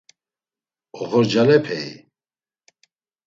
Oxorcalepei? 0.99 1.89